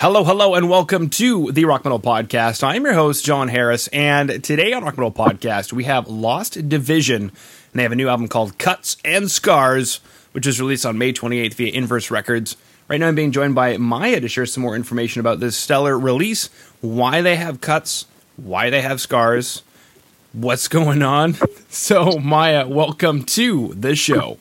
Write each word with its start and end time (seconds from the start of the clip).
Hello, 0.00 0.24
hello, 0.24 0.54
and 0.54 0.70
welcome 0.70 1.10
to 1.10 1.52
the 1.52 1.66
Rock 1.66 1.84
Metal 1.84 2.00
Podcast. 2.00 2.64
I'm 2.64 2.84
your 2.84 2.94
host, 2.94 3.22
Jon 3.22 3.48
Harris, 3.48 3.86
and 3.88 4.42
today 4.42 4.72
on 4.72 4.82
Rock 4.82 4.96
Metal 4.96 5.12
Podcast, 5.12 5.74
we 5.74 5.84
have 5.84 6.08
Lost 6.08 6.70
Division, 6.70 7.24
and 7.24 7.32
they 7.74 7.82
have 7.82 7.92
a 7.92 7.96
new 7.96 8.08
album 8.08 8.26
called 8.26 8.56
Cuts 8.56 8.96
and 9.04 9.30
Scars, 9.30 9.96
which 10.32 10.46
is 10.46 10.58
released 10.58 10.86
on 10.86 10.96
May 10.96 11.12
28th 11.12 11.52
via 11.52 11.70
Inverse 11.74 12.10
Records. 12.10 12.56
Right 12.88 12.98
now, 12.98 13.08
I'm 13.08 13.14
being 13.14 13.30
joined 13.30 13.54
by 13.54 13.76
Maija 13.76 14.22
to 14.22 14.28
share 14.28 14.46
some 14.46 14.62
more 14.62 14.74
information 14.74 15.20
about 15.20 15.38
this 15.38 15.54
stellar 15.54 15.98
release, 15.98 16.48
why 16.80 17.20
they 17.20 17.36
have 17.36 17.60
cuts, 17.60 18.06
why 18.38 18.70
they 18.70 18.80
have 18.80 19.02
scars, 19.02 19.62
what's 20.32 20.66
going 20.66 21.02
on. 21.02 21.36
So, 21.68 22.18
Maija, 22.18 22.66
welcome 22.66 23.22
to 23.24 23.74
the 23.74 23.94
show. 23.94 24.38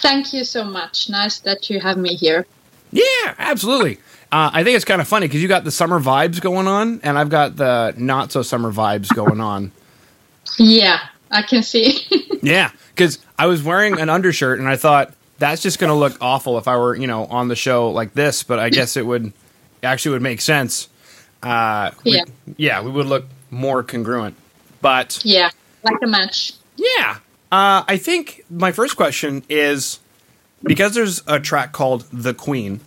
Thank 0.00 0.32
you 0.32 0.44
so 0.44 0.62
much. 0.62 1.10
Nice 1.10 1.40
that 1.40 1.68
you 1.68 1.80
have 1.80 1.98
me 1.98 2.14
here. 2.14 2.46
Yeah, 2.92 3.34
absolutely. 3.38 3.98
Uh, 4.32 4.50
I 4.50 4.64
think 4.64 4.76
it's 4.76 4.86
kind 4.86 5.02
of 5.02 5.06
funny 5.06 5.28
because 5.28 5.42
you 5.42 5.48
got 5.48 5.62
the 5.62 5.70
summer 5.70 6.00
vibes 6.00 6.40
going 6.40 6.66
on, 6.66 7.00
and 7.02 7.18
I've 7.18 7.28
got 7.28 7.56
the 7.56 7.92
not 7.98 8.32
so 8.32 8.40
summer 8.40 8.72
vibes 8.72 9.14
going 9.14 9.42
on. 9.42 9.72
Yeah, 10.58 11.00
I 11.30 11.42
can 11.42 11.62
see. 11.62 11.98
yeah, 12.42 12.70
because 12.94 13.18
I 13.38 13.44
was 13.44 13.62
wearing 13.62 14.00
an 14.00 14.08
undershirt, 14.08 14.58
and 14.58 14.66
I 14.66 14.76
thought 14.76 15.12
that's 15.38 15.60
just 15.60 15.78
going 15.78 15.90
to 15.90 15.94
look 15.94 16.16
awful 16.22 16.56
if 16.56 16.66
I 16.66 16.78
were, 16.78 16.96
you 16.96 17.06
know, 17.06 17.26
on 17.26 17.48
the 17.48 17.56
show 17.56 17.90
like 17.90 18.14
this. 18.14 18.42
But 18.42 18.58
I 18.58 18.70
guess 18.70 18.96
it 18.96 19.04
would 19.04 19.34
actually 19.82 20.12
would 20.12 20.22
make 20.22 20.40
sense. 20.40 20.88
Uh, 21.42 21.90
yeah, 22.02 22.24
we, 22.46 22.54
yeah, 22.56 22.80
we 22.80 22.90
would 22.90 23.06
look 23.06 23.26
more 23.50 23.82
congruent. 23.82 24.34
But 24.80 25.20
yeah, 25.26 25.50
like 25.82 25.98
a 26.02 26.06
match. 26.06 26.54
Yeah, 26.76 27.18
uh, 27.52 27.84
I 27.86 27.98
think 27.98 28.46
my 28.48 28.72
first 28.72 28.96
question 28.96 29.44
is 29.50 30.00
because 30.62 30.94
there's 30.94 31.22
a 31.26 31.38
track 31.38 31.72
called 31.72 32.06
"The 32.10 32.32
Queen." 32.32 32.80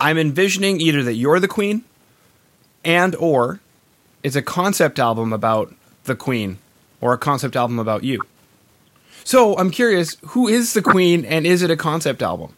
I'm 0.00 0.18
envisioning 0.18 0.80
either 0.80 1.02
that 1.02 1.14
you're 1.14 1.38
the 1.40 1.48
queen 1.48 1.84
and 2.84 3.14
or 3.16 3.60
it's 4.22 4.36
a 4.36 4.42
concept 4.42 4.98
album 4.98 5.32
about 5.32 5.74
the 6.04 6.16
queen 6.16 6.58
or 7.00 7.12
a 7.12 7.18
concept 7.18 7.54
album 7.54 7.78
about 7.78 8.02
you. 8.02 8.20
So 9.24 9.56
I'm 9.58 9.70
curious, 9.70 10.16
who 10.28 10.48
is 10.48 10.72
the 10.72 10.82
queen 10.82 11.24
and 11.24 11.46
is 11.46 11.62
it 11.62 11.70
a 11.70 11.76
concept 11.76 12.22
album? 12.22 12.54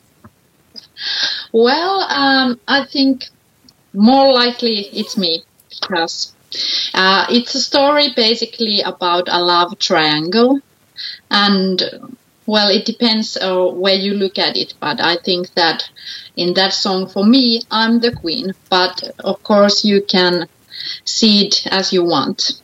Well, 1.53 2.01
um, 2.03 2.61
I 2.69 2.85
think 2.85 3.29
more 3.93 4.33
likely 4.33 4.89
it's 4.93 5.19
me 5.19 5.43
because 5.69 6.33
uh, 6.95 7.27
it's 7.29 7.55
a 7.55 7.61
story 7.61 8.09
basically 8.15 8.81
about 8.81 9.29
a 9.29 9.43
love 9.43 9.79
triangle 9.79 10.61
and 11.31 11.83
well, 12.47 12.69
it 12.69 12.85
depends 12.85 13.37
uh, 13.37 13.67
where 13.67 13.95
you 13.95 14.15
look 14.15 14.39
at 14.39 14.57
it, 14.57 14.75
but 14.81 15.01
I 15.01 15.17
think 15.17 15.55
that 15.55 15.89
in 16.37 16.55
that 16.55 16.73
song, 16.73 17.07
for 17.07 17.25
me, 17.25 17.63
I'm 17.71 18.01
the 18.01 18.13
queen. 18.13 18.55
But 18.69 19.03
of 19.21 19.43
course, 19.43 19.85
you 19.85 20.03
can 20.03 20.49
see 21.05 21.47
it 21.47 21.67
as 21.69 21.93
you 21.93 22.05
want. 22.05 22.61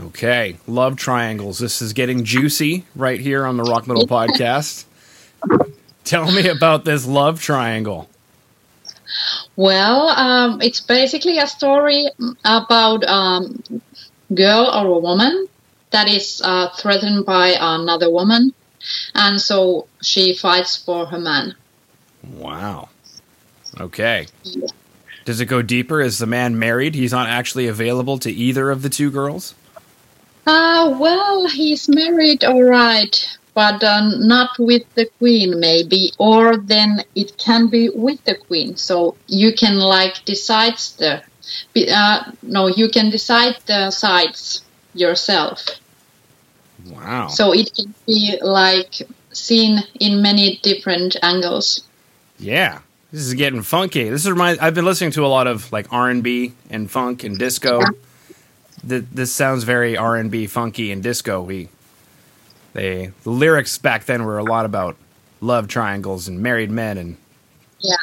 Okay, 0.00 0.56
love 0.66 0.96
triangles. 0.96 1.58
This 1.58 1.82
is 1.82 1.92
getting 1.92 2.24
juicy 2.24 2.84
right 2.94 3.20
here 3.20 3.44
on 3.44 3.56
the 3.56 3.64
Rock 3.64 3.86
Metal 3.86 4.06
Podcast. 4.18 4.84
Tell 6.04 6.30
me 6.30 6.48
about 6.48 6.84
this 6.84 7.06
love 7.06 7.40
triangle. 7.40 8.08
Well, 9.56 10.08
um, 10.08 10.60
it's 10.60 10.80
basically 10.80 11.38
a 11.38 11.46
story 11.46 12.08
about 12.44 13.04
um, 13.04 13.62
girl 14.34 14.66
or 14.66 14.86
a 14.86 14.98
woman 14.98 15.48
that 15.90 16.08
is 16.08 16.40
uh, 16.44 16.68
threatened 16.70 17.24
by 17.24 17.56
another 17.58 18.10
woman 18.10 18.52
and 19.14 19.40
so 19.40 19.86
she 20.02 20.34
fights 20.34 20.76
for 20.76 21.06
her 21.06 21.18
man. 21.18 21.54
Wow. 22.22 22.88
Okay. 23.80 24.26
Yeah. 24.42 24.68
Does 25.24 25.40
it 25.40 25.46
go 25.46 25.60
deeper? 25.60 26.00
Is 26.00 26.18
the 26.18 26.26
man 26.26 26.58
married? 26.58 26.94
He's 26.94 27.12
not 27.12 27.28
actually 27.28 27.66
available 27.66 28.18
to 28.20 28.30
either 28.30 28.70
of 28.70 28.80
the 28.80 28.88
two 28.88 29.10
girls? 29.10 29.54
Uh, 30.46 30.96
well, 30.98 31.46
he's 31.48 31.86
married, 31.86 32.42
all 32.42 32.62
right, 32.62 33.38
but 33.52 33.84
uh, 33.84 34.08
not 34.16 34.58
with 34.58 34.84
the 34.94 35.04
queen, 35.18 35.60
maybe. 35.60 36.12
Or 36.16 36.56
then 36.56 37.04
it 37.14 37.36
can 37.36 37.66
be 37.66 37.90
with 37.90 38.24
the 38.24 38.36
queen. 38.36 38.76
So 38.76 39.16
you 39.26 39.52
can, 39.52 39.76
like, 39.76 40.24
decide 40.24 40.78
the. 40.96 41.22
Uh, 41.92 42.32
no, 42.42 42.68
you 42.68 42.88
can 42.88 43.10
decide 43.10 43.56
the 43.66 43.90
sides 43.90 44.62
yourself. 44.94 45.66
Wow. 46.86 47.28
So 47.28 47.52
it 47.52 47.74
can 47.74 47.94
be 48.06 48.38
like 48.40 48.94
seen 49.32 49.78
in 50.00 50.22
many 50.22 50.58
different 50.62 51.16
angles. 51.22 51.84
Yeah. 52.38 52.80
This 53.12 53.22
is 53.22 53.34
getting 53.34 53.62
funky. 53.62 54.08
This 54.08 54.26
is 54.26 54.34
my 54.34 54.56
I've 54.60 54.74
been 54.74 54.84
listening 54.84 55.12
to 55.12 55.24
a 55.24 55.28
lot 55.28 55.46
of 55.46 55.72
like 55.72 55.92
R&B 55.92 56.52
and 56.70 56.90
funk 56.90 57.24
and 57.24 57.38
disco. 57.38 57.80
The, 58.84 59.00
this 59.00 59.32
sounds 59.32 59.64
very 59.64 59.96
R&B 59.96 60.46
funky 60.46 60.92
and 60.92 61.02
disco 61.02 61.42
We 61.42 61.68
They 62.74 63.12
the 63.24 63.30
lyrics 63.30 63.78
back 63.78 64.04
then 64.04 64.24
were 64.24 64.38
a 64.38 64.44
lot 64.44 64.66
about 64.66 64.96
love 65.40 65.68
triangles 65.68 66.28
and 66.28 66.40
married 66.40 66.70
men 66.70 66.98
and 66.98 67.16
Yeah. 67.80 67.96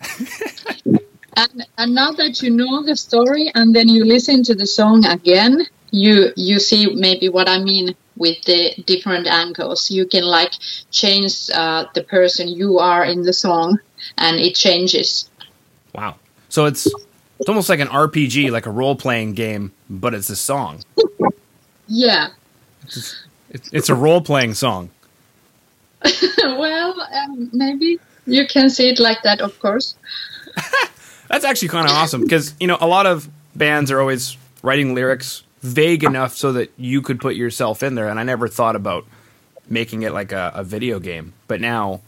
and, 1.36 1.66
and 1.78 1.94
now 1.94 2.12
that 2.12 2.42
you 2.42 2.50
know 2.50 2.82
the 2.82 2.96
story 2.96 3.50
and 3.54 3.74
then 3.74 3.88
you 3.88 4.04
listen 4.04 4.42
to 4.44 4.54
the 4.54 4.66
song 4.66 5.06
again, 5.06 5.66
you 5.92 6.32
you 6.36 6.58
see 6.58 6.92
maybe 6.94 7.28
what 7.28 7.48
I 7.48 7.58
mean 7.62 7.94
with 8.18 8.42
the 8.44 8.74
different 8.84 9.26
angles. 9.26 9.90
You 9.90 10.06
can 10.06 10.24
like 10.24 10.52
change 10.90 11.48
uh, 11.54 11.86
the 11.94 12.02
person 12.02 12.48
you 12.48 12.78
are 12.78 13.04
in 13.04 13.22
the 13.22 13.32
song, 13.32 13.78
and 14.18 14.38
it 14.38 14.54
changes. 14.54 15.30
Wow! 15.94 16.16
So 16.48 16.66
it's 16.66 16.86
it's 17.38 17.48
almost 17.48 17.68
like 17.68 17.80
an 17.80 17.88
RPG, 17.88 18.50
like 18.50 18.66
a 18.66 18.70
role 18.70 18.96
playing 18.96 19.34
game, 19.34 19.72
but 19.88 20.12
it's 20.14 20.28
a 20.28 20.36
song. 20.36 20.82
yeah. 21.86 22.28
It's, 22.82 23.24
it's, 23.50 23.72
it's 23.72 23.88
a 23.88 23.94
role 23.94 24.20
playing 24.20 24.54
song. 24.54 24.90
well, 26.42 27.00
um, 27.12 27.50
maybe 27.52 27.98
you 28.26 28.46
can 28.46 28.70
see 28.70 28.88
it 28.88 28.98
like 28.98 29.22
that, 29.22 29.40
of 29.40 29.58
course. 29.60 29.94
That's 31.28 31.44
actually 31.44 31.68
kind 31.68 31.86
of 31.86 31.92
awesome 31.92 32.22
because 32.22 32.54
you 32.58 32.66
know 32.66 32.78
a 32.80 32.86
lot 32.86 33.06
of 33.06 33.28
bands 33.54 33.90
are 33.90 34.00
always 34.00 34.36
writing 34.62 34.94
lyrics 34.94 35.42
vague 35.68 36.04
enough 36.04 36.34
so 36.34 36.52
that 36.52 36.72
you 36.76 37.02
could 37.02 37.20
put 37.20 37.36
yourself 37.36 37.82
in 37.82 37.94
there. 37.94 38.08
And 38.08 38.18
I 38.18 38.22
never 38.22 38.48
thought 38.48 38.76
about 38.76 39.06
making 39.68 40.02
it 40.02 40.12
like 40.12 40.32
a, 40.32 40.52
a 40.54 40.64
video 40.64 40.98
game. 40.98 41.32
But 41.46 41.60
now, 41.60 42.00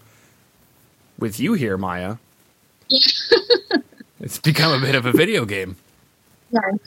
with 1.19 1.39
you 1.39 1.55
here, 1.55 1.77
Maija, 1.79 2.19
it's 4.21 4.39
become 4.39 4.73
a 4.73 4.85
bit 4.85 4.95
of 4.95 5.07
a 5.07 5.13
video 5.13 5.45
game. 5.45 5.77
Right. 6.51 6.81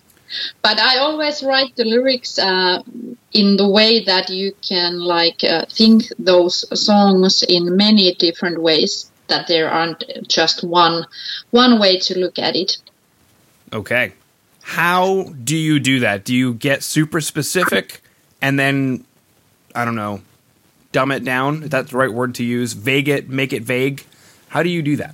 But 0.62 0.80
I 0.80 0.98
always 0.98 1.44
write 1.44 1.76
the 1.76 1.86
lyrics 1.86 2.40
uh, 2.40 2.82
in 3.34 3.58
the 3.58 3.70
way 3.70 4.04
that 4.04 4.30
you 4.30 4.56
can 4.68 5.00
like 5.00 5.44
uh, 5.44 5.66
think 5.70 6.06
those 6.18 6.66
songs 6.80 7.44
in 7.44 7.78
many 7.78 8.14
different 8.16 8.62
ways. 8.62 9.10
That 9.28 9.48
there 9.48 9.70
aren't 9.70 10.04
just 10.28 10.64
one 10.64 11.06
one 11.52 11.80
way 11.80 11.98
to 12.00 12.20
look 12.20 12.38
at 12.38 12.56
it. 12.56 12.78
Okay. 13.72 14.14
How 14.74 15.26
do 15.44 15.56
you 15.56 15.80
do 15.80 16.00
that? 16.00 16.26
Do 16.26 16.34
you 16.34 16.56
get 16.56 16.82
super 16.82 17.22
specific 17.22 18.02
and 18.42 18.58
then 18.58 19.06
I 19.76 19.86
don't 19.86 19.94
know, 19.94 20.22
dumb 20.92 21.12
it 21.12 21.24
down? 21.24 21.62
Is 21.62 21.70
that 21.70 21.90
the 21.90 21.98
right 21.98 22.12
word 22.12 22.34
to 22.36 22.44
use? 22.44 22.74
Vague 22.74 23.08
it, 23.08 23.30
make 23.30 23.54
it 23.54 23.62
vague. 23.62 24.04
How 24.48 24.64
do 24.64 24.70
you 24.70 24.82
do 24.82 24.96
that? 24.96 25.14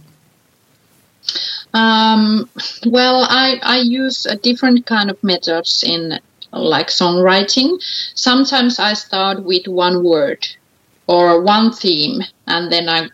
Um, 1.73 2.49
well, 2.85 3.25
I, 3.29 3.59
I 3.61 3.79
use 3.79 4.25
a 4.25 4.37
different 4.37 4.85
kind 4.85 5.09
of 5.09 5.21
methods 5.21 5.83
in 5.85 6.21
like 6.53 6.87
songwriting. 6.87 7.83
Sometimes 8.15 8.79
I 8.79 8.93
start 8.93 9.43
with 9.43 9.67
one 9.67 10.05
word 10.05 10.47
or 11.09 11.41
one 11.41 11.73
theme 11.73 12.21
and 12.45 12.71
then 12.71 12.87
I 12.87 13.09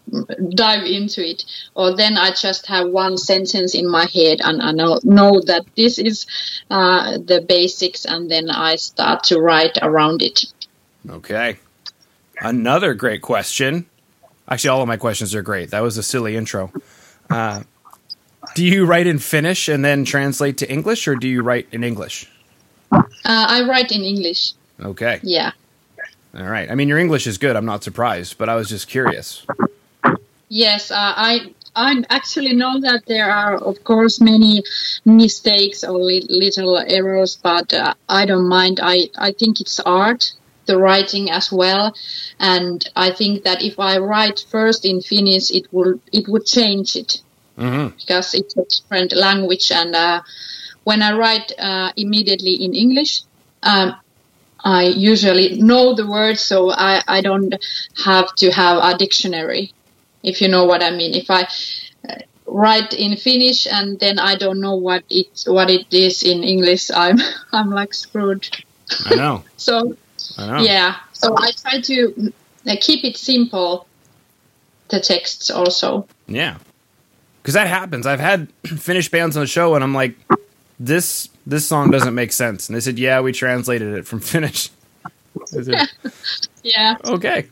dive 0.49 0.83
into 0.83 1.25
it. 1.25 1.45
Or 1.75 1.95
then 1.95 2.17
I 2.17 2.31
just 2.31 2.67
have 2.67 2.89
one 2.89 3.17
sentence 3.17 3.73
in 3.73 3.89
my 3.89 4.05
head 4.13 4.39
and 4.43 4.61
I 4.61 4.71
know, 4.73 4.99
know 5.03 5.39
that 5.45 5.65
this 5.77 5.97
is 5.97 6.25
uh, 6.69 7.17
the 7.17 7.39
basics 7.39 8.03
and 8.03 8.29
then 8.29 8.49
I 8.49 8.75
start 8.75 9.23
to 9.25 9.39
write 9.39 9.77
around 9.81 10.21
it. 10.21 10.43
Okay. 11.09 11.57
Another 12.41 12.93
great 12.93 13.21
question. 13.21 13.85
Actually, 14.49 14.71
all 14.71 14.81
of 14.81 14.89
my 14.89 14.97
questions 14.97 15.33
are 15.33 15.41
great. 15.41 15.71
That 15.71 15.81
was 15.81 15.97
a 15.97 16.03
silly 16.03 16.35
intro. 16.35 16.73
Uh, 17.29 17.63
do 18.55 18.65
you 18.65 18.85
write 18.85 19.07
in 19.07 19.19
Finnish 19.19 19.69
and 19.69 19.85
then 19.85 20.03
translate 20.03 20.57
to 20.57 20.69
English, 20.69 21.07
or 21.07 21.15
do 21.15 21.29
you 21.29 21.41
write 21.41 21.67
in 21.71 21.83
English? 21.83 22.29
Uh, 22.91 23.05
I 23.23 23.65
write 23.67 23.93
in 23.93 24.03
English. 24.03 24.51
Okay. 24.81 25.19
Yeah. 25.23 25.51
All 26.37 26.43
right. 26.43 26.69
I 26.69 26.75
mean, 26.75 26.89
your 26.89 26.97
English 26.97 27.27
is 27.27 27.37
good. 27.37 27.55
I'm 27.55 27.65
not 27.65 27.83
surprised, 27.83 28.37
but 28.37 28.49
I 28.49 28.55
was 28.55 28.69
just 28.69 28.87
curious. 28.87 29.45
Yes, 30.49 30.91
uh, 30.91 30.95
I 31.15 31.53
I 31.75 32.03
actually 32.09 32.53
know 32.53 32.79
that 32.81 33.05
there 33.07 33.29
are, 33.31 33.55
of 33.55 33.83
course, 33.83 34.21
many 34.21 34.63
mistakes 35.05 35.83
or 35.83 35.97
li- 35.97 36.27
little 36.29 36.77
errors, 36.77 37.37
but 37.41 37.73
uh, 37.73 37.93
I 38.07 38.25
don't 38.25 38.47
mind. 38.47 38.79
I 38.81 39.09
I 39.17 39.31
think 39.31 39.59
it's 39.61 39.79
art, 39.79 40.33
the 40.65 40.77
writing 40.77 41.31
as 41.31 41.51
well, 41.51 41.95
and 42.39 42.87
I 42.95 43.11
think 43.11 43.43
that 43.43 43.61
if 43.63 43.79
I 43.79 43.97
write 43.97 44.45
first 44.49 44.85
in 44.85 45.01
Finnish, 45.01 45.51
it 45.51 45.67
will 45.71 45.99
it 46.11 46.27
would 46.27 46.45
change 46.45 46.95
it 46.95 47.21
Mm-hmm. 47.57 47.95
because 47.95 48.33
it's 48.33 48.57
a 48.57 48.65
different 48.65 49.13
language. 49.15 49.71
And 49.71 49.95
uh, 49.95 50.21
when 50.83 51.01
I 51.01 51.13
write 51.17 51.53
uh, 51.57 51.93
immediately 51.95 52.55
in 52.65 52.75
English, 52.75 53.21
um, 53.63 53.95
I 54.65 54.85
usually 54.85 55.61
know 55.61 55.93
the 55.93 56.07
words, 56.07 56.41
so 56.41 56.71
I, 56.71 57.01
I 57.07 57.21
don't 57.21 57.53
have 58.03 58.33
to 58.37 58.51
have 58.51 58.83
a 58.83 58.97
dictionary, 58.97 59.71
if 60.23 60.41
you 60.41 60.47
know 60.47 60.65
what 60.65 60.81
I 60.81 60.89
mean. 60.89 61.13
If 61.13 61.29
I 61.29 61.47
uh, 62.09 62.15
write 62.47 62.93
in 62.93 63.15
Finnish 63.15 63.67
and 63.67 63.99
then 63.99 64.17
I 64.17 64.35
don't 64.35 64.59
know 64.59 64.75
what 64.75 65.03
it 65.09 65.43
what 65.45 65.69
it 65.69 65.93
is 65.93 66.23
in 66.23 66.43
English, 66.43 66.89
I'm 66.89 67.19
I'm 67.51 67.69
like 67.69 67.93
screwed. 67.93 68.49
I 69.05 69.15
know. 69.15 69.43
So 69.57 69.95
I 70.37 70.47
know. 70.47 70.63
yeah, 70.63 70.95
so 71.13 71.35
I 71.37 71.51
try 71.51 71.81
to 71.81 72.33
uh, 72.67 72.75
keep 72.81 73.05
it 73.05 73.17
simple. 73.17 73.87
The 74.89 74.99
texts 74.99 75.49
also. 75.49 76.07
Yeah. 76.27 76.57
Because 77.41 77.55
that 77.55 77.67
happens. 77.67 78.05
I've 78.05 78.19
had 78.19 78.51
Finnish 78.65 79.09
bands 79.09 79.37
on 79.37 79.41
the 79.41 79.47
show, 79.47 79.73
and 79.75 79.83
I'm 79.83 79.95
like, 79.95 80.15
this 80.79 81.29
this 81.45 81.67
song 81.67 81.89
doesn't 81.89 82.15
make 82.15 82.31
sense. 82.31 82.67
And 82.69 82.75
they 82.75 82.79
said, 82.79 82.97
yeah, 82.99 83.21
we 83.21 83.31
translated 83.31 83.93
it 83.93 84.05
from 84.07 84.19
Finnish. 84.33 84.69
Said, 85.45 85.89
Yeah. 86.63 86.95
okay. 87.05 87.47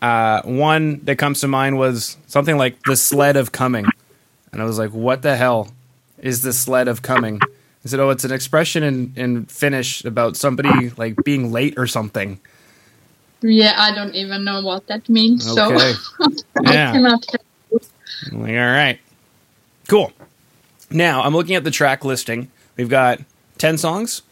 Uh, 0.00 0.42
one 0.42 0.98
that 1.04 1.16
comes 1.16 1.40
to 1.40 1.48
mind 1.48 1.78
was 1.78 2.16
something 2.26 2.56
like 2.56 2.82
the 2.84 2.96
sled 2.96 3.36
of 3.36 3.52
coming, 3.52 3.92
and 4.52 4.60
I 4.60 4.64
was 4.64 4.76
like, 4.78 4.90
what 4.90 5.22
the 5.22 5.36
hell 5.36 5.72
is 6.18 6.42
the 6.42 6.52
sled 6.52 6.88
of 6.88 7.02
coming? 7.02 7.44
I 7.84 7.88
said, 7.88 8.00
oh, 8.00 8.10
it's 8.10 8.24
an 8.24 8.32
expression 8.32 8.82
in 8.82 9.12
in 9.16 9.44
Finnish 9.46 10.04
about 10.04 10.36
somebody 10.36 10.90
like 10.90 11.22
being 11.22 11.52
late 11.52 11.74
or 11.78 11.86
something. 11.86 12.40
Yeah, 13.42 13.74
I 13.76 13.94
don't 13.94 14.14
even 14.14 14.44
know 14.44 14.60
what 14.62 14.86
that 14.88 15.08
means. 15.08 15.46
Okay. 15.48 15.92
So 15.92 16.26
I 16.66 16.72
Yeah. 16.72 16.92
cannot. 16.92 17.24
I'm 18.30 18.40
like, 18.42 18.50
all 18.50 18.56
right. 18.56 19.00
Cool. 19.88 20.12
Now, 20.90 21.22
I'm 21.22 21.34
looking 21.34 21.56
at 21.56 21.64
the 21.64 21.70
track 21.70 22.04
listing. 22.04 22.51
We've 22.76 22.88
got 22.88 23.20
10 23.58 23.78
songs. 23.78 24.22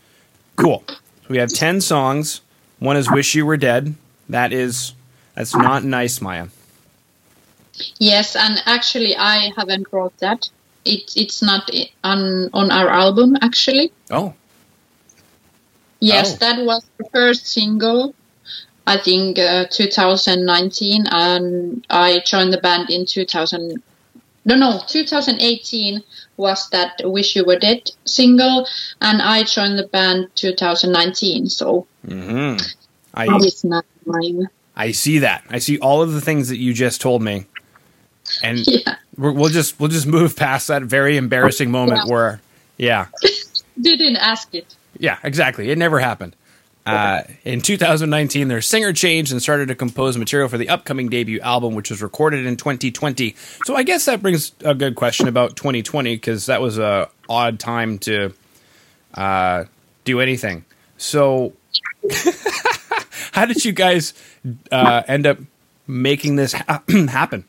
Cool. 0.56 0.84
We 1.28 1.38
have 1.38 1.50
10 1.52 1.80
songs. 1.80 2.40
One 2.78 2.96
is 2.96 3.10
Wish 3.10 3.34
You 3.34 3.46
Were 3.46 3.56
Dead. 3.56 3.94
That 4.28 4.52
is, 4.52 4.94
that's 5.34 5.54
not 5.54 5.84
nice, 5.84 6.18
Maija. 6.20 6.50
Yes, 7.98 8.36
and 8.36 8.58
actually, 8.66 9.16
I 9.16 9.50
haven't 9.56 9.86
wrote 9.92 10.16
that. 10.18 10.48
It, 10.84 11.12
it's 11.16 11.42
not 11.42 11.70
on 12.02 12.48
on 12.54 12.70
our 12.70 12.88
album 12.88 13.36
actually. 13.42 13.92
Oh, 14.10 14.34
Yes, 16.00 16.34
Oh. 16.34 16.36
that 16.38 16.64
was 16.64 16.84
the 16.96 17.04
first 17.12 17.46
single. 17.46 18.14
I 18.86 18.96
think 18.96 19.38
uh, 19.38 19.66
2019, 19.70 21.04
and 21.10 21.86
I 21.90 22.20
joined 22.24 22.52
the 22.52 22.58
band 22.58 22.88
in 22.90 23.04
2000. 23.04 23.82
No, 24.46 24.56
no, 24.56 24.80
2018 24.88 26.02
was 26.40 26.68
that 26.70 27.00
"Wish 27.04 27.36
You 27.36 27.44
Were 27.44 27.58
Dead" 27.58 27.90
single, 28.04 28.66
and 29.00 29.22
I 29.22 29.44
joined 29.44 29.78
the 29.78 29.86
band 29.86 30.28
2019. 30.34 31.46
So 31.48 31.86
hmm 32.04 32.56
I, 33.14 33.26
that 33.26 33.44
is 33.44 33.62
not 33.64 33.84
mine. 34.06 34.48
I 34.76 34.92
see 34.92 35.18
that. 35.20 35.44
I 35.50 35.58
see 35.58 35.78
all 35.78 36.00
of 36.02 36.12
the 36.12 36.20
things 36.20 36.48
that 36.48 36.56
you 36.58 36.72
just 36.72 37.00
told 37.00 37.22
me. 37.22 37.46
And 38.42 38.58
Yeah, 38.66 38.96
we're, 39.16 39.32
we'll 39.32 39.50
just 39.50 39.78
we'll 39.78 39.90
just 39.90 40.06
move 40.06 40.36
past 40.36 40.68
that 40.68 40.82
very 40.82 41.16
embarrassing 41.16 41.70
moment 41.70 42.02
Yeah. 42.06 42.12
where, 42.12 42.40
yeah, 42.78 43.06
didn't 43.80 44.16
ask 44.16 44.54
it. 44.54 44.74
Yeah, 44.98 45.18
exactly. 45.22 45.70
It 45.70 45.78
never 45.78 45.98
happened. 46.00 46.34
Uh, 46.90 47.22
in 47.44 47.60
2019, 47.60 48.48
their 48.48 48.60
singer 48.60 48.92
changed 48.92 49.32
and 49.32 49.40
started 49.40 49.68
to 49.68 49.74
compose 49.74 50.16
material 50.16 50.48
for 50.48 50.58
the 50.58 50.68
upcoming 50.68 51.08
debut 51.08 51.40
album, 51.40 51.74
which 51.74 51.90
was 51.90 52.02
recorded 52.02 52.46
in 52.46 52.56
2020. 52.56 53.34
So 53.64 53.76
I 53.76 53.82
guess 53.82 54.04
that 54.06 54.22
brings 54.22 54.52
a 54.64 54.74
good 54.74 54.96
question 54.96 55.28
about 55.28 55.56
2020 55.56 56.16
because 56.16 56.46
that 56.46 56.60
was 56.60 56.78
a 56.78 57.08
odd 57.28 57.58
time 57.58 57.98
to 58.00 58.32
uh, 59.14 59.64
do 60.04 60.20
anything. 60.20 60.64
So, 60.96 61.54
how 63.32 63.46
did 63.46 63.64
you 63.64 63.72
guys 63.72 64.12
uh, 64.70 65.02
end 65.08 65.26
up 65.26 65.38
making 65.86 66.36
this 66.36 66.52
ha- 66.52 66.82
happen? 67.08 67.44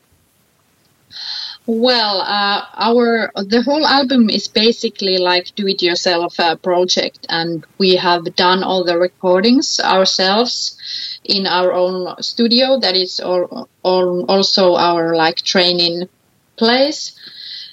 Well, 1.66 2.22
uh, 2.22 2.66
our 2.76 3.32
the 3.36 3.62
whole 3.64 3.86
album 3.88 4.30
is 4.30 4.48
basically 4.48 5.18
like 5.18 5.56
do-it-yourself 5.56 6.40
uh, 6.40 6.56
project, 6.58 7.26
and 7.30 7.66
we 7.80 7.96
have 7.96 8.36
done 8.36 8.62
all 8.64 8.84
the 8.84 8.98
recordings 9.00 9.80
ourselves 9.80 10.78
in 11.24 11.48
our 11.48 11.72
own 11.74 12.22
studio. 12.22 12.80
That 12.80 12.96
is 12.96 13.20
all, 13.20 13.70
all 13.84 14.26
also 14.30 14.76
our 14.76 15.16
like 15.16 15.38
training 15.38 16.10
place, 16.58 17.14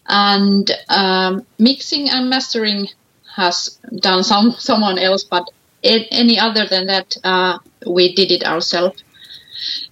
and 0.07 0.71
um, 0.89 1.47
mixing 1.59 2.09
and 2.11 2.31
mastering 2.31 2.89
has 3.37 3.79
done 4.01 4.23
some 4.25 4.53
someone 4.59 4.99
else, 4.99 5.25
but 5.25 5.45
a- 5.85 6.09
any 6.11 6.39
other 6.39 6.67
than 6.67 6.87
that, 6.87 7.17
uh, 7.25 7.59
we 7.87 8.15
did 8.15 8.31
it 8.33 8.45
ourselves. 8.45 9.03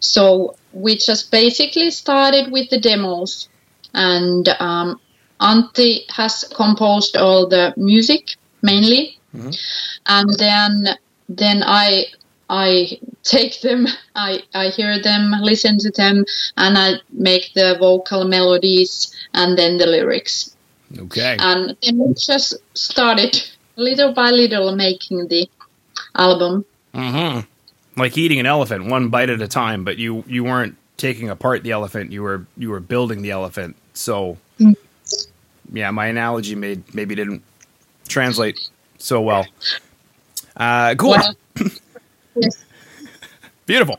So 0.00 0.56
we 0.72 0.96
just 0.96 1.30
basically 1.30 1.90
started 1.90 2.50
with 2.52 2.70
the 2.70 2.80
demos 2.80 3.48
and 3.96 4.48
um, 4.60 5.00
Antti 5.40 6.08
has 6.12 6.44
composed 6.54 7.16
all 7.16 7.48
the 7.48 7.74
music 7.76 8.36
mainly, 8.62 9.18
and 10.06 10.30
then 10.38 10.96
then 11.28 11.62
I 11.66 12.06
I 12.48 13.00
take 13.24 13.60
them, 13.60 13.86
I 14.14 14.42
I 14.54 14.68
hear 14.68 15.02
them, 15.02 15.32
listen 15.42 15.78
to 15.78 15.90
them, 15.90 16.24
and 16.56 16.78
I 16.78 17.00
make 17.10 17.52
the 17.54 17.76
vocal 17.78 18.24
melodies 18.24 19.12
and 19.34 19.58
then 19.58 19.78
the 19.78 19.86
lyrics, 19.86 20.54
Okay. 20.98 21.36
and 21.40 21.76
then 21.82 21.98
we 21.98 22.14
just 22.14 22.54
started 22.74 23.42
little 23.76 24.12
by 24.14 24.30
little 24.30 24.74
making 24.76 25.28
the 25.28 25.48
album. 26.14 26.64
hmm 26.94 27.40
Like 27.96 28.16
eating 28.16 28.38
an 28.40 28.46
elephant, 28.46 28.86
one 28.86 29.08
bite 29.08 29.30
at 29.30 29.40
a 29.42 29.48
time. 29.48 29.84
But 29.84 29.98
you 29.98 30.24
you 30.26 30.44
weren't 30.44 30.76
taking 30.96 31.28
apart 31.30 31.62
the 31.62 31.72
elephant. 31.72 32.12
You 32.12 32.22
were 32.22 32.46
you 32.56 32.70
were 32.70 32.80
building 32.80 33.22
the 33.22 33.30
elephant. 33.32 33.76
So, 33.96 34.36
yeah, 35.72 35.90
my 35.90 36.06
analogy 36.06 36.54
made 36.54 36.94
maybe 36.94 37.14
didn't 37.14 37.42
translate 38.08 38.58
so 38.98 39.20
well. 39.20 39.46
Uh, 40.56 40.94
cool, 40.96 41.16
beautiful. 43.66 43.98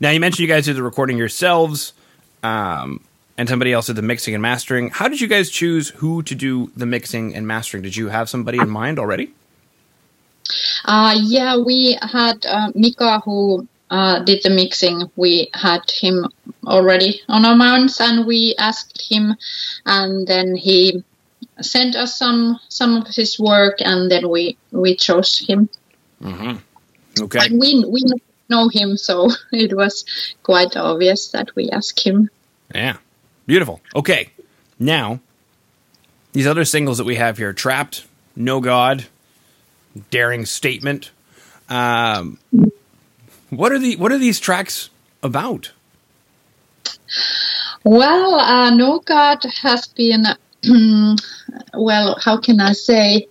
Now 0.00 0.10
you 0.10 0.20
mentioned 0.20 0.40
you 0.40 0.48
guys 0.48 0.64
did 0.64 0.76
the 0.76 0.82
recording 0.82 1.18
yourselves, 1.18 1.92
um, 2.42 3.04
and 3.36 3.48
somebody 3.48 3.72
else 3.72 3.86
did 3.86 3.96
the 3.96 4.02
mixing 4.02 4.34
and 4.34 4.42
mastering. 4.42 4.90
How 4.90 5.08
did 5.08 5.20
you 5.20 5.28
guys 5.28 5.50
choose 5.50 5.90
who 5.90 6.22
to 6.22 6.34
do 6.34 6.70
the 6.76 6.86
mixing 6.86 7.34
and 7.34 7.46
mastering? 7.46 7.82
Did 7.82 7.96
you 7.96 8.08
have 8.08 8.28
somebody 8.28 8.58
in 8.58 8.70
mind 8.70 8.98
already? 8.98 9.32
Uh, 10.84 11.14
yeah, 11.18 11.56
we 11.58 11.98
had 12.00 12.44
uh, 12.46 12.70
Mika 12.74 13.20
who 13.20 13.66
uh, 13.90 14.20
did 14.20 14.42
the 14.42 14.50
mixing. 14.50 15.10
We 15.16 15.50
had 15.54 15.90
him 15.90 16.26
already 16.66 17.22
on 17.28 17.44
our 17.44 17.56
mounts, 17.56 18.00
and 18.00 18.26
we 18.26 18.54
asked 18.58 19.10
him, 19.10 19.36
and 19.86 20.26
then 20.26 20.54
he 20.54 21.04
sent 21.60 21.96
us 21.96 22.18
some 22.18 22.60
some 22.68 22.96
of 22.96 23.08
his 23.08 23.38
work, 23.38 23.78
and 23.80 24.10
then 24.10 24.28
we 24.28 24.56
we 24.70 24.96
chose 24.96 25.38
him. 25.38 25.68
Okay. 27.20 27.38
And 27.46 27.60
we 27.60 27.84
we 27.88 28.02
know 28.48 28.68
him, 28.68 28.96
so 28.96 29.30
it 29.52 29.74
was 29.74 30.04
quite 30.42 30.76
obvious 30.76 31.28
that 31.28 31.54
we 31.54 31.70
asked 31.70 32.00
him. 32.00 32.30
Yeah. 32.74 32.98
Beautiful. 33.46 33.80
Okay. 33.94 34.30
Now, 34.78 35.20
these 36.32 36.46
other 36.46 36.64
singles 36.64 36.98
that 36.98 37.04
we 37.04 37.16
have 37.16 37.38
here 37.38 37.52
Trapped, 37.52 38.06
No 38.36 38.60
God, 38.60 39.06
Daring 40.10 40.44
Statement. 40.44 41.10
Um, 41.68 42.38
what 43.50 43.72
are 43.72 43.78
the 43.78 43.96
what 43.96 44.12
are 44.12 44.18
these 44.18 44.40
tracks 44.40 44.90
about? 45.22 45.72
Well, 47.84 48.34
uh, 48.34 48.70
No 48.70 49.00
God 49.00 49.42
has 49.62 49.86
been, 49.86 50.26
well, 51.74 52.18
how 52.20 52.38
can 52.38 52.60
I 52.60 52.72
say? 52.72 53.28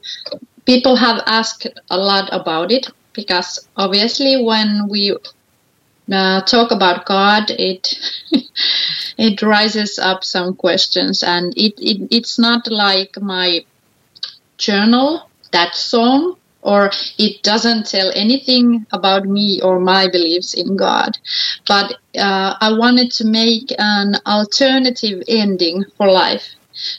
People 0.65 0.95
have 0.95 1.21
asked 1.27 1.67
a 1.89 1.97
lot 1.97 2.29
about 2.31 2.71
it 2.71 2.88
because 3.13 3.67
obviously 3.77 4.41
when 4.41 4.88
we 4.89 5.15
uh, 6.12 6.41
talk 6.41 6.71
about 6.71 7.05
God, 7.05 7.51
it 7.51 7.93
it 9.17 9.41
rises 9.41 10.00
up 10.00 10.24
some 10.24 10.55
questions, 10.55 11.24
and 11.24 11.53
it, 11.57 11.74
it 11.77 12.07
it's 12.12 12.39
not 12.39 12.67
like 12.67 13.19
my 13.21 13.65
journal 14.57 15.29
that 15.51 15.75
song 15.75 16.37
or 16.67 16.91
it 17.17 17.43
doesn't 17.43 17.88
tell 17.88 18.12
anything 18.13 18.86
about 18.91 19.24
me 19.25 19.62
or 19.62 19.79
my 19.79 20.09
beliefs 20.09 20.53
in 20.53 20.75
God. 20.75 21.17
But 21.65 21.93
uh, 22.19 22.55
I 22.59 22.74
wanted 22.74 23.09
to 23.19 23.25
make 23.25 23.71
an 23.79 24.17
alternative 24.25 25.24
ending 25.29 25.86
for 25.95 26.12
life. 26.12 26.45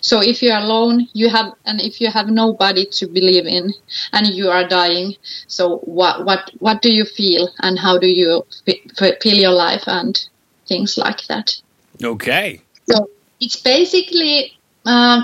So 0.00 0.22
if 0.22 0.42
you're 0.42 0.56
alone, 0.56 1.06
you 1.12 1.28
have, 1.28 1.52
and 1.66 1.82
if 1.82 2.00
you 2.00 2.10
have 2.10 2.28
nobody 2.28 2.86
to 2.98 3.06
believe 3.06 3.46
in, 3.46 3.74
and 4.14 4.26
you 4.26 4.48
are 4.48 4.66
dying, 4.66 5.14
so 5.46 5.78
what, 5.98 6.24
what, 6.24 6.50
what 6.60 6.80
do 6.80 6.90
you 6.90 7.04
feel, 7.04 7.50
and 7.60 7.78
how 7.78 7.98
do 7.98 8.08
you 8.08 8.44
fe- 8.64 8.82
fe- 8.96 9.18
feel 9.20 9.36
your 9.36 9.52
life, 9.52 9.84
and 9.86 10.18
things 10.66 10.96
like 10.96 11.26
that. 11.26 11.60
Okay. 12.02 12.62
So 12.90 13.10
it's 13.38 13.60
basically 13.60 14.58
uh, 14.86 15.22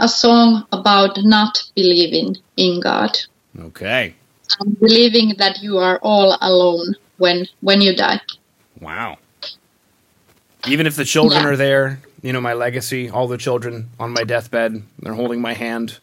a 0.00 0.08
song 0.08 0.66
about 0.72 1.16
not 1.22 1.62
believing 1.76 2.36
in 2.56 2.80
God 2.80 3.16
Okay. 3.58 4.14
and 4.60 4.78
believing 4.78 5.34
that 5.38 5.62
you 5.62 5.78
are 5.78 5.98
all 6.02 6.36
alone 6.40 6.94
when 7.18 7.46
when 7.60 7.80
you 7.80 7.94
die. 7.96 8.20
Wow. 8.80 9.18
Even 10.66 10.86
if 10.86 10.96
the 10.96 11.04
children 11.04 11.42
Yeah. 11.42 11.48
are 11.48 11.56
there, 11.56 12.00
you 12.22 12.32
know, 12.32 12.40
my 12.40 12.52
legacy, 12.54 13.08
all 13.10 13.28
the 13.28 13.38
children 13.38 13.88
on 13.98 14.10
my 14.12 14.24
deathbed, 14.24 14.82
they're 15.00 15.14
holding 15.14 15.40
my 15.40 15.54
hand. 15.54 15.98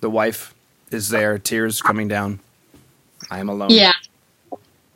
The 0.00 0.10
wife 0.10 0.54
is 0.90 1.08
there, 1.08 1.38
tears 1.38 1.80
coming 1.82 2.08
down. 2.08 2.40
I 3.30 3.38
am 3.40 3.48
alone. 3.48 3.70
Yeah, 3.70 3.92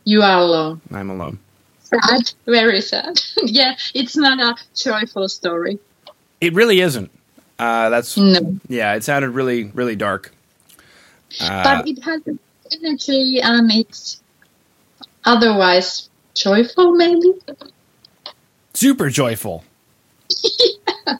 you 0.04 0.22
are 0.22 0.38
alone. 0.38 0.80
I'm 0.92 1.10
alone. 1.10 1.38
Sad, 1.82 2.32
very 2.46 2.80
sad. 2.80 3.20
yeah, 3.44 3.76
it's 3.94 4.16
not 4.16 4.38
a 4.38 4.56
joyful 4.74 5.28
story. 5.28 5.78
It 6.40 6.54
really 6.54 6.80
isn't. 6.80 7.10
Uh, 7.58 7.90
that's 7.90 8.16
No, 8.16 8.56
yeah. 8.68 8.94
It 8.94 9.04
sounded 9.04 9.30
really, 9.30 9.64
really 9.74 9.96
dark. 9.96 10.32
Uh, 11.40 11.62
but 11.62 11.88
it 11.88 12.02
has 12.02 12.22
energy 12.72 13.40
and 13.40 13.70
it's 13.70 14.22
otherwise 15.24 16.08
joyful, 16.34 16.92
maybe. 16.92 17.34
super 18.74 19.10
joyful. 19.10 19.64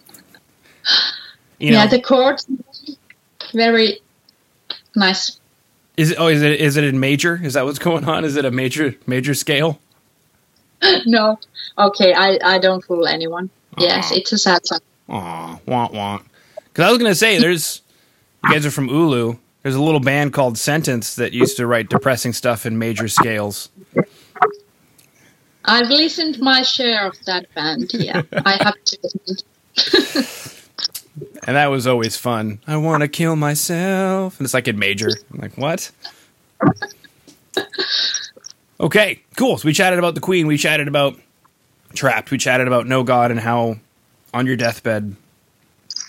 You 1.60 1.74
yeah, 1.74 1.86
the 1.86 2.00
chords 2.00 2.46
very 3.52 4.00
nice. 4.96 5.38
is 5.98 6.10
it? 6.10 6.16
Oh, 6.18 6.28
is 6.28 6.40
it? 6.40 6.58
Is 6.58 6.78
it 6.78 6.84
in 6.84 6.98
major? 6.98 7.38
Is 7.42 7.52
that 7.52 7.66
what's 7.66 7.78
going 7.78 8.06
on? 8.06 8.24
Is 8.24 8.36
it 8.36 8.46
a 8.46 8.50
major 8.50 8.96
major 9.06 9.34
scale? 9.34 9.78
no, 11.06 11.38
okay, 11.76 12.14
I 12.14 12.38
I 12.42 12.58
don't 12.58 12.82
fool 12.82 13.06
anyone. 13.06 13.50
Yes, 13.76 14.10
it's 14.10 14.32
a 14.32 14.38
sad 14.38 14.66
song. 14.66 14.80
Aw, 15.10 15.58
want 15.66 15.92
want. 15.92 16.24
Because 16.64 16.86
I 16.86 16.88
was 16.88 16.98
gonna 16.98 17.14
say, 17.14 17.38
there's 17.38 17.82
you 18.44 18.52
guys 18.52 18.64
are 18.64 18.70
from 18.70 18.88
Oulu. 18.88 19.38
There's 19.62 19.74
a 19.74 19.82
little 19.82 20.00
band 20.00 20.32
called 20.32 20.56
Sentenced 20.56 21.16
that 21.16 21.32
used 21.32 21.56
to 21.58 21.66
write 21.66 21.88
depressing 21.90 22.32
stuff 22.32 22.64
in 22.64 22.78
major 22.78 23.08
scales. 23.08 23.68
I've 25.64 25.88
listened 25.88 26.40
my 26.40 26.62
share 26.62 27.06
of 27.06 27.14
that 27.26 27.52
band. 27.54 27.90
Yeah, 27.92 28.22
I 28.32 28.62
have 28.62 28.82
to. 28.84 30.26
And 31.44 31.56
that 31.56 31.66
was 31.66 31.86
always 31.86 32.16
fun. 32.16 32.60
I 32.66 32.76
want 32.76 33.02
to 33.02 33.08
kill 33.08 33.36
myself. 33.36 34.38
And 34.38 34.44
it's 34.44 34.54
like 34.54 34.68
in 34.68 34.78
major. 34.78 35.10
I'm 35.32 35.40
like, 35.40 35.56
what? 35.56 35.90
Okay, 38.80 39.20
cool. 39.36 39.58
So 39.58 39.66
we 39.66 39.74
chatted 39.74 39.98
about 39.98 40.14
the 40.14 40.22
Queen. 40.22 40.46
We 40.46 40.56
chatted 40.56 40.88
about 40.88 41.14
Trapped. 41.92 42.30
We 42.30 42.38
chatted 42.38 42.66
about 42.66 42.86
No 42.86 43.02
God 43.02 43.30
and 43.30 43.38
how 43.38 43.76
on 44.32 44.46
your 44.46 44.56
deathbed, 44.56 45.16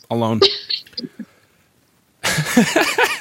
alone. 0.10 0.39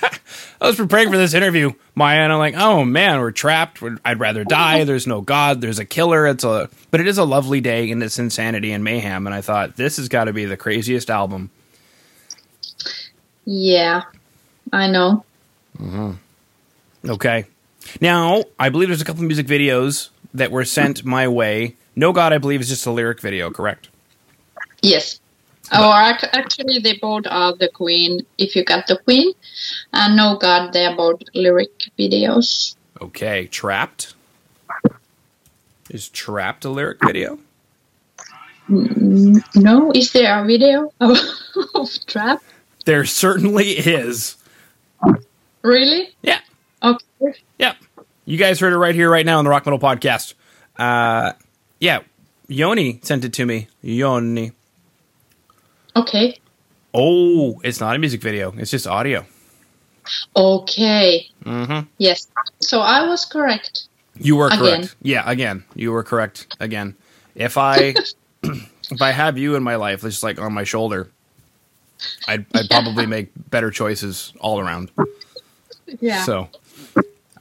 I 0.60 0.66
was 0.66 0.76
preparing 0.76 1.10
for 1.10 1.16
this 1.16 1.32
interview, 1.32 1.70
Maija, 1.96 2.18
and 2.18 2.32
I'm 2.32 2.38
like, 2.38 2.54
oh 2.54 2.84
man, 2.84 3.20
we're 3.20 3.30
trapped. 3.30 3.80
We're, 3.80 3.96
I'd 4.04 4.20
rather 4.20 4.44
die. 4.44 4.84
There's 4.84 5.06
no 5.06 5.22
God. 5.22 5.60
There's 5.60 5.78
a 5.78 5.86
killer. 5.86 6.26
It's 6.26 6.44
a, 6.44 6.68
but 6.90 7.00
it 7.00 7.06
is 7.08 7.16
a 7.18 7.24
lovely 7.24 7.60
day 7.62 7.90
in 7.90 8.02
its 8.02 8.18
insanity 8.18 8.72
and 8.72 8.84
mayhem. 8.84 9.26
And 9.26 9.34
I 9.34 9.40
thought 9.40 9.76
this 9.76 9.96
has 9.96 10.08
got 10.08 10.24
to 10.24 10.32
be 10.34 10.44
the 10.44 10.58
craziest 10.58 11.08
album 11.10 11.50
Yeah, 13.46 14.02
I 14.72 14.88
know. 14.88 15.24
Mm-hmm. 15.78 17.10
Okay. 17.10 17.46
Now, 18.00 18.44
I 18.58 18.68
believe 18.68 18.88
there's 18.88 19.00
a 19.02 19.04
couple 19.04 19.22
of 19.22 19.26
music 19.28 19.46
videos 19.46 20.10
that 20.34 20.50
were 20.50 20.64
sent 20.64 21.04
my 21.04 21.26
way. 21.28 21.76
No 21.96 22.12
God, 22.12 22.32
I 22.32 22.38
believe, 22.38 22.60
is 22.60 22.68
just 22.68 22.86
a 22.86 22.90
lyric 22.90 23.20
video, 23.20 23.50
correct? 23.50 23.88
Yes. 24.82 25.19
Or 25.72 26.00
ac- 26.02 26.26
actually, 26.32 26.78
they 26.80 26.98
both 26.98 27.24
are 27.28 27.54
the 27.56 27.68
Queen. 27.68 28.26
If 28.38 28.56
you 28.56 28.64
got 28.64 28.86
the 28.86 28.96
Queen, 28.98 29.32
and 29.92 30.16
No 30.16 30.36
God, 30.36 30.72
they 30.72 30.84
are 30.86 30.96
both 30.96 31.22
lyric 31.34 31.90
videos. 31.98 32.74
Okay. 33.00 33.46
Trapped. 33.46 34.14
Is 35.90 36.08
Trapped 36.08 36.64
a 36.64 36.70
lyric 36.70 36.98
video? 37.04 37.38
Mm, 38.68 39.42
No, 39.56 39.90
is 39.92 40.12
there 40.12 40.42
a 40.42 40.46
video 40.46 40.92
of, 41.00 41.18
of 41.74 41.88
Trap? 42.06 42.40
There 42.84 43.04
certainly 43.04 43.70
is. 43.72 44.36
Really? 45.62 46.14
Yeah. 46.22 46.40
Okay. 46.82 47.34
Yep. 47.58 47.76
You 48.24 48.38
guys 48.38 48.60
heard 48.60 48.72
it 48.72 48.78
right 48.78 48.94
here, 48.94 49.10
right 49.10 49.26
now 49.26 49.38
on 49.38 49.44
the 49.44 49.50
Rock 49.50 49.66
Metal 49.66 49.78
Podcast. 49.78 50.34
Uh, 50.78 51.32
yeah. 51.80 52.00
Yoni 52.48 53.00
sent 53.02 53.24
it 53.24 53.32
to 53.34 53.44
me. 53.46 53.68
Yoni. 53.82 54.52
Okay. 55.96 56.38
Oh, 56.94 57.60
it's 57.64 57.80
not 57.80 57.94
a 57.96 57.98
music 57.98 58.20
video. 58.20 58.52
It's 58.56 58.70
just 58.70 58.86
audio. 58.86 59.24
Okay. 60.36 61.28
Mm-hmm. 61.44 61.86
Yes. 61.98 62.26
So 62.60 62.80
I 62.80 63.06
was 63.06 63.24
correct. 63.24 63.84
You 64.18 64.36
were 64.36 64.48
Again. 64.48 64.58
correct. 64.58 64.96
Yeah, 65.02 65.22
again, 65.28 65.64
you 65.74 65.92
were 65.92 66.02
correct 66.02 66.54
again. 66.60 66.96
If 67.34 67.56
I 67.56 67.94
if 68.42 69.00
I 69.00 69.10
have 69.12 69.38
you 69.38 69.54
in 69.54 69.62
my 69.62 69.76
life, 69.76 70.02
just 70.02 70.22
like 70.22 70.38
on 70.40 70.52
my 70.52 70.64
shoulder, 70.64 71.08
I'd 72.28 72.44
I'd 72.54 72.68
probably 72.68 73.06
make 73.06 73.30
better 73.50 73.70
choices 73.70 74.32
all 74.40 74.58
around. 74.60 74.90
Yeah. 76.00 76.22
So, 76.24 76.48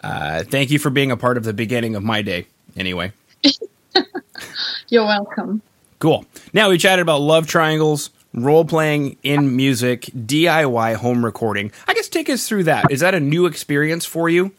uh, 0.03 0.43
thank 0.43 0.69
you 0.71 0.79
for 0.79 0.89
being 0.89 1.11
a 1.11 1.17
part 1.17 1.37
of 1.37 1.43
the 1.43 1.53
beginning 1.53 1.95
of 1.95 2.03
my 2.03 2.21
day. 2.21 2.47
Anyway, 2.77 3.11
You're 4.89 5.05
welcome. 5.05 5.61
cool. 5.99 6.25
Now 6.53 6.69
we 6.69 6.77
chatted 6.77 7.01
about 7.01 7.21
love 7.21 7.45
triangles, 7.47 8.09
role 8.33 8.65
playing 8.65 9.17
in 9.23 9.55
music, 9.55 10.03
DIY 10.15 10.95
home 10.95 11.25
recording. 11.25 11.71
I 11.87 11.93
guess 11.93 12.07
take 12.07 12.29
us 12.29 12.47
through 12.47 12.63
that. 12.65 12.91
Is 12.91 12.99
that 12.99 13.13
a 13.15 13.19
new 13.19 13.45
experience 13.45 14.05
for 14.05 14.29
you 14.29 14.51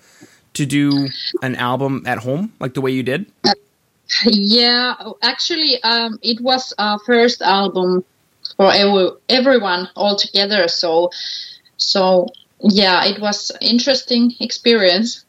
to 0.55 0.67
do 0.67 1.09
an 1.43 1.55
album 1.57 2.03
at 2.07 2.19
home 2.19 2.53
like 2.61 2.75
the 2.75 2.81
way 2.81 2.91
you 2.91 3.03
did? 3.03 3.27
Yeah, 4.25 4.95
actually, 5.23 5.83
um, 5.83 6.19
it 6.23 6.41
was 6.41 6.75
our 6.79 6.99
first 7.07 7.43
album 7.43 8.05
for 8.57 8.73
every, 8.73 9.11
everyone 9.29 9.89
all 9.95 10.17
together. 10.17 10.67
So, 10.69 11.11
so 11.77 12.29
yeah, 12.61 13.05
it 13.05 13.21
was 13.21 13.53
interesting 13.61 14.35
experience. 14.41 15.25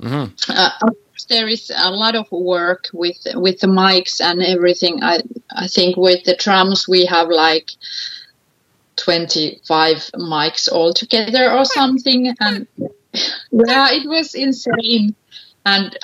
Mhm. 0.00 0.32
Uh, 0.48 0.70
of 0.82 0.88
course, 0.88 1.03
there 1.28 1.48
is 1.48 1.70
a 1.74 1.90
lot 1.90 2.14
of 2.14 2.30
work 2.30 2.88
with 2.92 3.18
with 3.34 3.60
the 3.60 3.66
mics 3.66 4.20
and 4.20 4.42
everything. 4.42 5.02
I 5.02 5.20
I 5.54 5.66
think 5.68 5.96
with 5.96 6.24
the 6.24 6.36
drums 6.36 6.88
we 6.88 7.06
have 7.06 7.28
like 7.28 7.70
twenty 8.96 9.60
five 9.66 9.98
mics 10.14 10.70
all 10.70 10.92
together 10.92 11.50
or 11.52 11.64
something, 11.64 12.34
and 12.40 12.66
yeah, 13.50 13.88
it 13.92 14.08
was 14.08 14.34
insane. 14.34 15.14
And 15.66 15.96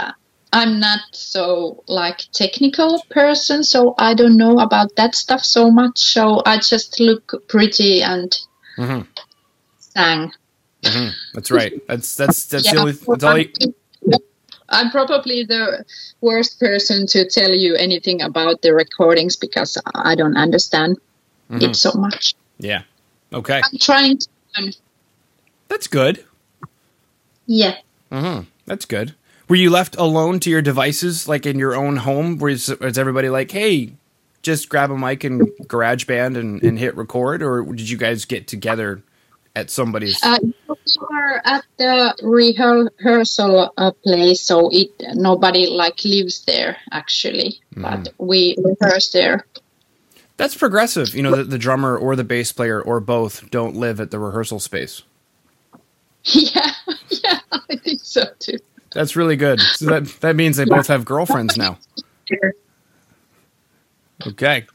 I'm 0.52 0.80
not 0.80 1.00
so 1.12 1.84
like 1.86 2.26
technical 2.32 3.02
person, 3.10 3.62
so 3.62 3.94
I 3.98 4.14
don't 4.14 4.36
know 4.36 4.58
about 4.58 4.96
that 4.96 5.14
stuff 5.14 5.44
so 5.44 5.70
much. 5.70 5.98
So 5.98 6.42
I 6.46 6.58
just 6.58 6.98
look 6.98 7.46
pretty 7.48 8.02
and 8.02 8.36
Mhm. 8.78 9.06
sang. 9.78 10.32
Mhm. 10.82 11.12
That's 11.34 11.50
right. 11.50 11.86
That's 11.86 12.16
that's 12.16 12.46
that's 12.46 12.70
the 12.70 12.78
only. 12.78 12.92
That's 12.92 13.24
all 13.24 13.38
you, 13.38 13.74
I'm 14.70 14.90
probably 14.90 15.44
the 15.44 15.84
worst 16.20 16.60
person 16.60 17.06
to 17.08 17.28
tell 17.28 17.50
you 17.50 17.74
anything 17.74 18.22
about 18.22 18.62
the 18.62 18.72
recordings 18.72 19.36
because 19.36 19.76
I 19.94 20.14
don't 20.14 20.36
understand 20.36 20.98
Mhm. 21.50 21.62
it 21.70 21.76
so 21.76 21.92
much. 21.92 22.34
Yeah. 22.58 22.82
Okay. 23.32 23.60
I'm 23.64 23.78
trying 23.78 24.18
to 24.18 24.28
learn. 24.58 24.72
That's 25.68 25.86
good. 25.88 26.24
Yeah. 27.46 27.76
hmm 28.10 28.40
That's 28.66 28.84
good. 28.84 29.14
Were 29.48 29.56
you 29.56 29.70
left 29.70 29.96
alone 29.96 30.38
to 30.40 30.50
your 30.50 30.62
devices, 30.62 31.26
like 31.26 31.44
in 31.44 31.58
your 31.58 31.74
own 31.74 31.96
home? 31.96 32.38
Was, 32.38 32.68
was 32.80 32.96
everybody 32.96 33.28
like, 33.28 33.50
"Hey, 33.50 33.94
just 34.42 34.68
grab 34.68 34.92
a 34.92 34.96
mic 34.96 35.24
and 35.24 35.40
GarageBand 35.64 36.36
and, 36.38 36.62
and 36.62 36.78
hit 36.78 36.96
record," 36.96 37.42
or 37.42 37.62
did 37.64 37.90
you 37.90 37.96
guys 37.96 38.24
get 38.24 38.46
together 38.46 39.02
at 39.56 39.70
somebody's? 39.70 40.22
Uh, 40.22 40.38
we 40.42 40.76
were 41.00 41.42
at 41.44 41.64
the 41.78 42.14
rehearsal 42.22 43.72
uh, 43.76 43.90
place, 44.02 44.40
so 44.40 44.70
it 44.72 44.90
nobody 45.14 45.66
like 45.66 46.04
lives 46.04 46.44
there 46.44 46.76
actually, 46.92 47.60
but 47.76 48.08
we 48.18 48.56
rehearse 48.58 49.10
there. 49.10 49.46
That's 50.36 50.56
progressive. 50.56 51.14
You 51.14 51.22
know, 51.22 51.36
the, 51.36 51.44
the 51.44 51.58
drummer 51.58 51.96
or 51.96 52.16
the 52.16 52.24
bass 52.24 52.52
player 52.52 52.80
or 52.80 53.00
both 53.00 53.50
don't 53.50 53.76
live 53.76 54.00
at 54.00 54.10
the 54.10 54.18
rehearsal 54.18 54.60
space. 54.60 55.02
yeah, 56.24 56.72
yeah, 57.08 57.40
I 57.52 57.76
think 57.76 58.00
so 58.02 58.24
too. 58.38 58.58
That's 58.92 59.16
really 59.16 59.36
good. 59.36 59.60
So 59.60 59.86
that 59.86 60.06
that 60.20 60.36
means 60.36 60.56
they 60.56 60.64
both 60.64 60.88
have 60.88 61.04
girlfriends 61.04 61.56
now. 61.56 61.78
Okay. 64.26 64.66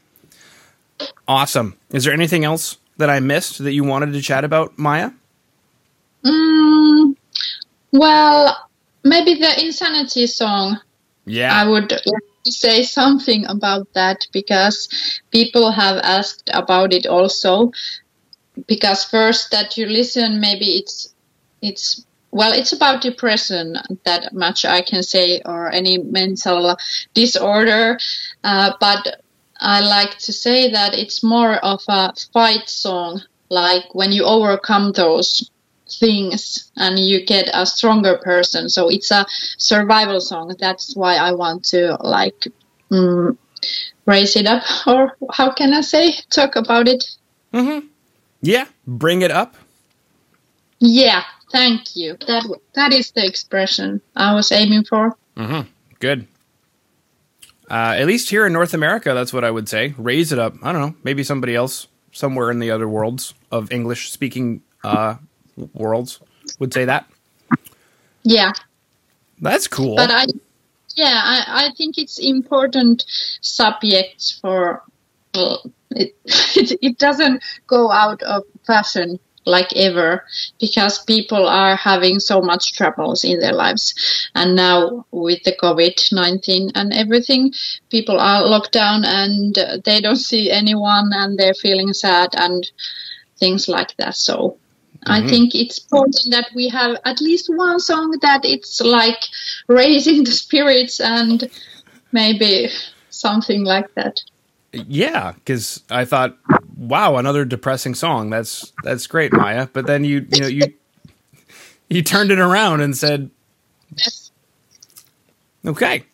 Awesome. 1.28 1.76
Is 1.90 2.04
there 2.04 2.12
anything 2.12 2.44
else 2.44 2.78
that 2.98 3.10
I 3.10 3.20
missed 3.20 3.58
that 3.58 3.72
you 3.72 3.84
wanted 3.84 4.12
to 4.12 4.22
chat 4.22 4.44
about, 4.44 4.76
Maija? 4.76 5.14
Mm, 6.24 7.16
well, 7.92 8.68
maybe 9.04 9.34
the 9.34 9.64
insanity 9.64 10.26
song. 10.26 10.80
Yeah. 11.24 11.52
I 11.52 11.66
would 11.66 11.90
like 11.90 12.24
to 12.44 12.52
say 12.52 12.82
something 12.82 13.46
about 13.46 13.92
that 13.94 14.26
because 14.32 15.20
people 15.30 15.72
have 15.72 15.98
asked 15.98 16.50
about 16.52 16.92
it 16.92 17.06
also. 17.06 17.72
Because 18.66 19.04
first 19.04 19.50
that 19.50 19.76
you 19.76 19.86
listen, 19.86 20.40
maybe 20.40 20.78
it's 20.78 21.14
it's 21.60 22.06
well, 22.30 22.52
it's 22.52 22.72
about 22.72 23.02
depression. 23.02 23.76
That 24.04 24.34
much 24.34 24.64
I 24.64 24.82
can 24.82 25.02
say, 25.02 25.40
or 25.44 25.70
any 25.70 25.98
mental 25.98 26.76
disorder. 27.14 27.98
Uh, 28.44 28.72
but 28.80 29.22
I 29.60 29.80
like 29.80 30.18
to 30.18 30.32
say 30.32 30.70
that 30.70 30.94
it's 30.94 31.22
more 31.22 31.54
of 31.54 31.82
a 31.88 32.12
fight 32.32 32.68
song, 32.68 33.22
like 33.48 33.94
when 33.94 34.12
you 34.12 34.24
overcome 34.24 34.92
those 34.92 35.50
things 35.88 36.70
and 36.76 36.98
you 36.98 37.24
get 37.24 37.48
a 37.54 37.64
stronger 37.66 38.18
person. 38.18 38.68
So 38.68 38.88
it's 38.88 39.10
a 39.10 39.26
survival 39.58 40.20
song. 40.20 40.54
That's 40.58 40.94
why 40.96 41.16
I 41.16 41.32
want 41.32 41.64
to 41.66 41.96
like 42.00 42.46
mm, 42.90 43.36
raise 44.04 44.36
it 44.36 44.46
up, 44.46 44.62
or 44.86 45.16
how 45.32 45.52
can 45.52 45.72
I 45.72 45.80
say, 45.80 46.14
talk 46.30 46.56
about 46.56 46.88
it? 46.88 47.04
Mm-hmm. 47.52 47.86
Yeah, 48.42 48.66
bring 48.86 49.22
it 49.22 49.30
up. 49.30 49.56
Yeah, 50.78 51.24
thank 51.50 51.96
you. 51.96 52.16
That 52.26 52.44
that 52.74 52.92
is 52.92 53.12
the 53.12 53.26
expression 53.26 54.02
I 54.14 54.34
was 54.34 54.52
aiming 54.52 54.84
for. 54.84 55.16
Mm-hmm. 55.36 55.68
Good. 56.00 56.26
Uh, 57.70 57.94
at 57.98 58.06
least 58.06 58.30
here 58.30 58.46
in 58.46 58.52
North 58.52 58.74
America, 58.74 59.12
that's 59.12 59.32
what 59.32 59.44
I 59.44 59.50
would 59.50 59.68
say. 59.68 59.94
Raise 59.98 60.32
it 60.32 60.38
up. 60.38 60.54
I 60.62 60.72
don't 60.72 60.80
know. 60.80 60.96
Maybe 61.02 61.24
somebody 61.24 61.54
else 61.54 61.88
somewhere 62.12 62.50
in 62.50 62.60
the 62.60 62.70
other 62.70 62.88
worlds 62.88 63.34
of 63.50 63.72
English 63.72 64.10
speaking 64.10 64.62
uh, 64.84 65.16
worlds 65.74 66.20
would 66.58 66.72
say 66.72 66.84
that. 66.84 67.06
Yeah. 68.22 68.52
That's 69.40 69.68
cool. 69.68 69.96
But 69.96 70.10
I, 70.10 70.26
yeah, 70.96 71.20
I, 71.24 71.66
I 71.66 71.74
think 71.76 71.98
it's 71.98 72.18
important 72.18 73.04
subject 73.40 74.36
for. 74.40 74.82
Well, 75.34 75.70
it, 75.90 76.16
it 76.24 76.78
it 76.80 76.98
doesn't 76.98 77.42
go 77.66 77.90
out 77.90 78.22
of 78.22 78.44
fashion 78.66 79.18
like 79.46 79.74
ever 79.76 80.24
because 80.60 81.04
people 81.04 81.46
are 81.46 81.76
having 81.76 82.18
so 82.20 82.42
much 82.42 82.72
troubles 82.74 83.24
in 83.24 83.40
their 83.40 83.52
lives. 83.52 84.28
And 84.34 84.56
now 84.56 85.06
with 85.12 85.42
the 85.44 85.56
covid-19 85.56 86.72
and 86.74 86.92
everything 86.92 87.52
people 87.88 88.18
are 88.20 88.44
locked 88.46 88.72
down 88.72 89.04
and 89.04 89.54
they 89.84 90.00
don't 90.00 90.16
see 90.16 90.50
anyone 90.50 91.10
and 91.12 91.38
they're 91.38 91.54
feeling 91.54 91.92
sad 91.92 92.30
and 92.36 92.68
things 93.38 93.68
like 93.68 93.96
that. 93.96 94.16
So 94.16 94.58
I 95.06 95.20
mm-hmm. 95.20 95.28
think 95.28 95.54
it's 95.54 95.78
important 95.78 96.32
that 96.32 96.48
we 96.54 96.68
have 96.68 96.96
at 97.04 97.20
least 97.20 97.48
one 97.48 97.78
song 97.78 98.18
that 98.22 98.44
it's 98.44 98.80
like 98.80 99.22
raising 99.68 100.24
the 100.28 100.32
spirits 100.32 101.00
and 101.00 101.48
maybe 102.12 102.68
something 103.10 103.64
like 103.64 103.94
that. 103.94 104.22
Yeah, 104.86 105.32
because 105.32 105.82
I 105.90 106.04
thought, 106.04 106.36
wow, 106.76 107.16
another 107.16 107.44
depressing 107.44 107.94
song. 107.94 108.30
That's 108.30 108.72
that's 108.82 109.06
great, 109.06 109.32
Maija. 109.32 109.70
But 109.72 109.86
then 109.86 110.04
you 110.04 110.26
you 110.32 110.40
know 110.40 110.46
you 110.46 110.62
you 111.88 112.02
turned 112.02 112.30
it 112.30 112.38
around 112.38 112.80
and 112.80 112.96
said, 112.96 113.30
Yes. 113.96 114.30
okay. 115.64 116.04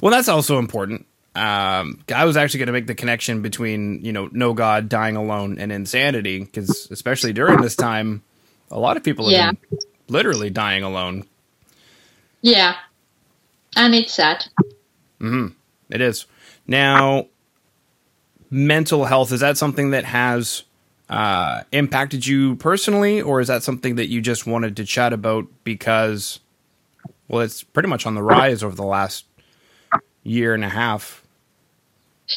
Well, 0.00 0.10
that's 0.12 0.28
also 0.28 0.58
important. 0.58 1.06
Um, 1.34 2.02
I 2.14 2.24
was 2.24 2.36
actually 2.36 2.58
going 2.58 2.66
to 2.68 2.72
make 2.72 2.86
the 2.86 2.94
connection 2.94 3.42
between 3.42 4.04
you 4.04 4.12
know 4.12 4.28
no 4.32 4.54
God, 4.54 4.88
dying 4.88 5.16
alone, 5.16 5.58
and 5.58 5.70
insanity, 5.70 6.40
because 6.40 6.88
especially 6.90 7.32
during 7.32 7.60
this 7.60 7.76
time, 7.76 8.22
a 8.70 8.78
lot 8.78 8.96
of 8.96 9.04
people 9.04 9.26
have 9.26 9.32
Yeah. 9.32 9.52
been 9.52 9.78
literally 10.08 10.50
dying 10.50 10.82
alone. 10.82 11.24
Yeah. 12.40 12.76
And 13.76 13.94
it's 13.94 14.14
sad. 14.14 14.46
Mm-hmm. 15.20 15.48
It 15.90 16.00
is. 16.00 16.24
Now, 16.66 17.26
mental 18.56 19.04
health, 19.04 19.32
is 19.32 19.40
that 19.40 19.58
something 19.58 19.90
that 19.90 20.04
has 20.04 20.62
uh, 21.10 21.62
impacted 21.72 22.26
you 22.26 22.56
personally, 22.56 23.20
or 23.20 23.40
is 23.40 23.48
that 23.48 23.62
something 23.62 23.96
that 23.96 24.08
you 24.08 24.22
just 24.22 24.46
wanted 24.46 24.76
to 24.76 24.84
chat 24.84 25.12
about 25.12 25.46
because, 25.62 26.40
well, 27.28 27.42
it's 27.42 27.62
pretty 27.62 27.88
much 27.88 28.06
on 28.06 28.14
the 28.14 28.22
rise 28.22 28.62
over 28.62 28.74
the 28.74 28.84
last 28.84 29.26
year 30.22 30.54
and 30.54 30.64
a 30.64 30.70
half? 30.70 31.22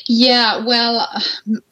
Yeah, 0.06 0.64
well, 0.66 1.08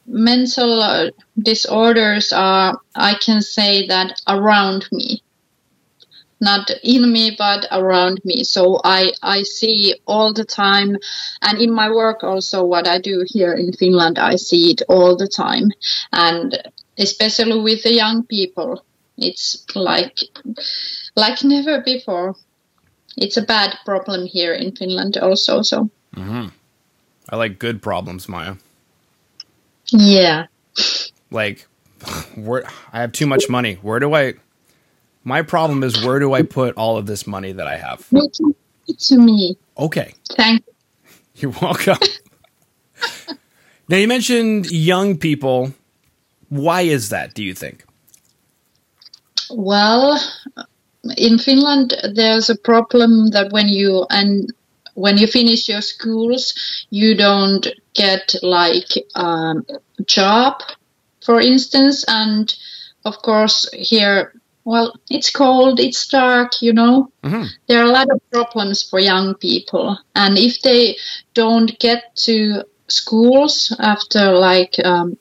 mental 0.07 1.11
disorders 1.37 2.31
are, 2.33 2.79
I 2.95 3.15
can 3.15 3.41
say 3.41 3.85
that 3.87 4.19
around 4.27 4.87
me. 4.91 5.21
Not 6.39 6.69
in 6.83 7.11
me, 7.11 7.35
but 7.37 7.65
around 7.71 8.21
me. 8.23 8.43
So 8.43 8.79
I, 8.83 9.11
I 9.23 9.43
see 9.43 9.95
all 10.05 10.33
the 10.33 10.45
time. 10.45 10.97
And 11.41 11.59
in 11.59 11.73
my 11.73 11.89
work 11.89 12.23
also, 12.23 12.63
what 12.63 12.87
I 12.87 12.99
do 12.99 13.25
here 13.27 13.53
in 13.53 13.73
Finland, 13.73 14.19
I 14.19 14.35
see 14.35 14.71
it 14.71 14.83
all 14.87 15.15
the 15.17 15.27
time. 15.27 15.71
And 16.11 16.57
especially 16.97 17.59
with 17.59 17.83
the 17.83 17.93
young 17.93 18.23
people, 18.23 18.83
it's 19.17 19.65
like, 19.75 20.19
like 21.15 21.43
never 21.43 21.81
before. 21.81 22.35
It's 23.17 23.37
a 23.37 23.41
bad 23.41 23.75
problem 23.83 24.27
here 24.27 24.53
in 24.53 24.75
Finland 24.75 25.17
also. 25.17 25.63
So, 25.63 25.89
mm-hmm. 26.15 26.47
I 27.29 27.35
like 27.35 27.57
good 27.57 27.81
problems, 27.81 28.27
Maija. 28.27 28.57
yeah. 29.91 30.45
Like, 31.31 31.67
where 32.35 32.63
I 32.93 33.01
have 33.01 33.11
too 33.11 33.25
much 33.25 33.49
money. 33.49 33.75
Where 33.81 33.99
do 33.99 34.13
I? 34.13 34.35
My 35.27 35.41
problem 35.41 35.83
is 35.83 36.05
where 36.05 36.19
do 36.19 36.33
I 36.33 36.41
put 36.41 36.77
all 36.77 36.95
of 36.95 37.05
this 37.05 37.27
money 37.27 37.51
that 37.51 37.67
I 37.67 37.75
have? 37.75 38.07
To 38.09 39.17
me. 39.19 39.57
Okay, 39.77 40.13
Thank 40.37 40.63
you. 40.65 40.73
You're 41.35 41.55
welcome. 41.61 41.97
now 43.89 43.97
you 43.97 44.07
mentioned 44.07 44.71
young 44.71 45.17
people. 45.17 45.73
Why 46.47 46.83
is 46.83 47.09
that? 47.09 47.33
Do 47.33 47.43
you 47.43 47.53
think? 47.53 47.83
Well, 49.51 50.17
in 51.17 51.39
Finland, 51.39 51.93
there's 52.15 52.49
a 52.49 52.55
problem 52.55 53.31
that 53.31 53.51
when 53.51 53.67
you 53.67 54.05
and 54.09 54.53
when 54.93 55.17
you 55.17 55.27
finish 55.27 55.67
your 55.67 55.81
schools, 55.81 56.53
you 56.89 57.17
don't 57.17 57.67
get 57.93 58.33
like 58.41 58.91
um, 59.15 59.65
a 59.99 60.03
job, 60.03 60.61
for 61.21 61.41
instance, 61.41 62.05
and 62.07 62.55
of 63.03 63.21
course 63.21 63.69
here, 63.73 64.31
well, 64.67 64.93
it's 65.09 65.31
cold, 65.31 65.79
it's 65.79 66.05
dark, 66.09 66.61
you 66.61 66.73
know. 66.73 67.09
Mhm. 67.23 67.47
There 67.67 67.79
are 67.81 67.89
a 67.89 67.93
lot 67.99 68.09
of 68.11 68.19
problems 68.31 68.83
for 68.83 68.99
young 68.99 69.35
people, 69.35 69.97
and 70.13 70.37
if 70.37 70.61
they 70.61 70.97
don't 71.33 71.79
get 71.79 72.13
to 72.25 72.65
schools 72.89 73.73
after 73.79 74.33
like 74.33 74.75
um, 74.83 75.17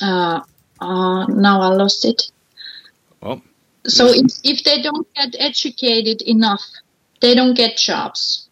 uh, 0.00 0.40
uh, 0.80 1.26
now 1.26 1.60
I 1.60 1.68
lost 1.82 2.06
it. 2.06 2.32
Well, 3.20 3.42
So 3.86 4.06
if, 4.14 4.26
if 4.44 4.64
they 4.64 4.80
don't 4.82 5.06
get 5.14 5.36
educated 5.38 6.22
enough, 6.22 6.64
they 7.20 7.34
don't 7.34 7.54
get 7.54 7.76
jobs. 7.76 8.48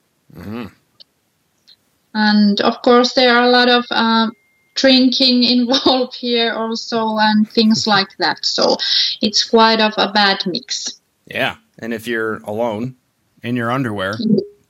And 2.13 2.61
of 2.61 2.83
course, 2.83 3.15
there 3.15 3.35
are 3.35 3.47
a 3.49 3.51
lot 3.51 3.69
of 3.69 3.85
um, 3.91 4.33
drinking 4.77 5.43
involved 5.59 6.15
here 6.15 6.53
also, 6.53 7.17
and 7.19 7.51
things 7.51 7.87
like 7.87 8.17
that. 8.19 8.47
So 8.47 8.77
it's 9.21 9.43
quite 9.49 9.81
of 9.81 9.93
a 9.97 10.13
bad 10.13 10.45
mix. 10.47 11.01
yeah. 11.27 11.57
And 11.79 11.93
if 11.93 12.07
you're 12.07 12.37
alone 12.45 12.97
in 13.43 13.55
your 13.57 13.71
underwear, 13.71 14.15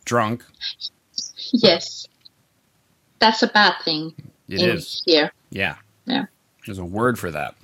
drunk, 0.05 0.43
Yes, 1.53 2.09
that's 3.21 3.43
a 3.45 3.47
bad 3.47 3.75
thing 3.85 4.13
it 4.49 4.61
is. 4.61 5.03
here. 5.07 5.31
Yeah. 5.51 5.77
Yeah. 6.07 6.25
There's 6.67 6.79
a 6.81 6.85
word 6.85 7.17
for 7.19 7.31
that. 7.31 7.55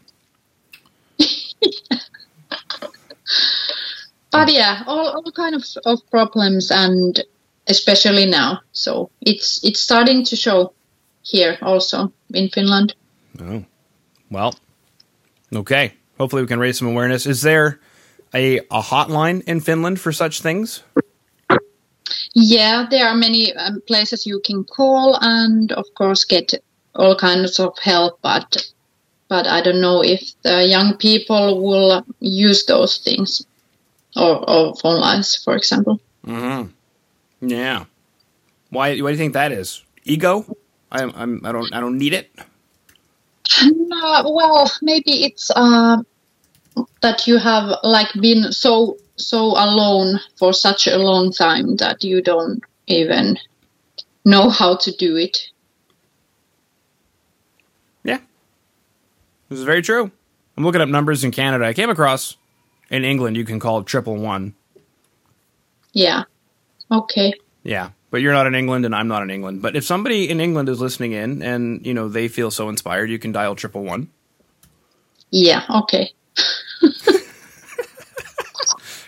But 4.31 4.51
yeah, 4.51 4.83
all, 4.87 5.09
all 5.09 5.33
kind 5.33 5.55
of, 5.55 5.65
of 5.85 5.99
problems, 6.11 6.71
and 6.71 7.21
especially 7.67 8.25
now. 8.27 8.61
So 8.73 9.11
it's 9.21 9.63
it's 9.63 9.81
starting 9.81 10.25
to 10.25 10.37
show 10.37 10.73
here 11.23 11.59
also 11.63 12.13
in 12.35 12.49
Finland. 12.49 12.95
Oh. 13.41 13.65
Well, 14.31 14.55
okay. 15.55 15.95
Hopefully 16.19 16.43
we 16.43 16.49
can 16.49 16.61
raise 16.61 16.79
some 16.79 16.89
awareness. 16.89 17.27
Is 17.27 17.43
there 17.43 17.81
a, 18.35 18.59
a 18.59 18.81
hotline 18.81 19.43
in 19.47 19.61
Finland 19.61 20.01
for 20.01 20.13
such 20.13 20.41
things? 20.41 20.83
Yeah, 22.35 22.87
there 22.91 23.07
are 23.07 23.15
many 23.15 23.53
um, 23.55 23.83
places 23.87 24.27
you 24.27 24.41
can 24.41 24.65
call 24.65 25.19
and, 25.21 25.73
of 25.73 25.87
course, 25.95 26.25
get 26.25 26.55
all 26.95 27.17
kinds 27.17 27.61
of 27.61 27.79
help. 27.79 28.21
But 28.23 28.73
but 29.29 29.47
I 29.47 29.63
don't 29.63 29.81
know 29.81 30.03
if 30.03 30.21
the 30.43 30.65
young 30.65 30.97
people 30.97 31.63
will 31.63 32.05
use 32.21 32.65
those 32.67 32.99
things 32.99 33.47
or, 34.17 34.49
or 34.49 34.75
phone 34.77 35.01
lines, 35.01 35.37
for 35.37 35.57
example. 35.57 36.01
Hmm. 36.25 36.65
Yeah. 37.41 37.85
Why? 38.71 38.99
Why 39.01 39.11
do 39.11 39.13
you 39.13 39.17
think 39.17 39.35
that 39.35 39.53
is? 39.53 39.85
Ego? 40.05 40.45
I'm, 40.93 41.13
I'm. 41.17 41.41
I 41.45 41.53
don't. 41.53 41.75
I 41.75 41.81
don't 41.81 41.99
need 41.99 42.13
it. 42.13 42.31
No, 43.65 44.33
well, 44.35 44.71
maybe 44.83 45.25
it's 45.25 45.51
uh, 45.55 46.03
that 47.01 47.27
you 47.27 47.39
have 47.39 47.79
like 47.83 48.09
been 48.21 48.53
so 48.53 48.97
so 49.17 49.47
alone 49.57 50.21
for 50.37 50.53
such 50.53 50.87
a 50.87 50.97
long 50.97 51.33
time 51.33 51.77
that 51.77 52.05
you 52.05 52.23
don't 52.23 52.63
even 52.87 53.39
know 54.25 54.51
how 54.51 54.77
to 54.77 54.93
do 54.93 55.17
it. 55.17 55.49
Yeah. 58.05 58.19
This 59.49 59.59
is 59.59 59.65
very 59.65 59.83
true. 59.83 60.11
I'm 60.57 60.65
looking 60.65 60.81
up 60.81 60.89
numbers 60.89 61.25
in 61.25 61.31
Canada. 61.31 61.65
I 61.65 61.73
came 61.73 61.91
across 61.91 62.37
in 62.91 63.05
England 63.05 63.37
you 63.37 63.45
can 63.45 63.59
call 63.59 63.83
triple 63.83 64.17
one. 64.17 64.55
Yeah. 65.93 66.25
Okay. 66.91 67.35
Yeah. 67.63 67.91
But 68.13 68.21
you're 68.21 68.33
not 68.33 68.47
in 68.47 68.55
England 68.55 68.85
and 68.85 68.95
I'm 68.95 69.09
not 69.09 69.23
in 69.23 69.31
England. 69.31 69.63
But 69.63 69.75
if 69.75 69.85
somebody 69.85 70.31
in 70.31 70.39
England 70.39 70.69
is 70.69 70.81
listening 70.81 71.13
in 71.13 71.43
and, 71.43 71.85
you 71.85 71.95
know, 71.95 72.09
they 72.09 72.29
feel 72.29 72.51
so 72.53 72.69
inspired, 72.69 73.11
you 73.11 73.19
can 73.19 73.33
dial 73.33 73.57
triple 73.57 73.83
one. 73.83 74.11
Yeah, 75.31 75.65
okay. 75.69 76.11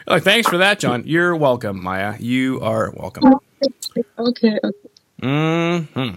Oh, 0.06 0.18
thanks 0.18 0.48
for 0.48 0.58
that, 0.58 0.80
Jon. 0.80 1.04
You're 1.06 1.34
welcome, 1.34 1.82
Maija. 1.82 2.20
You 2.20 2.60
are 2.60 2.92
welcome. 2.94 3.24
Okay. 3.62 4.04
okay. 4.18 4.58
hmm 5.22 6.16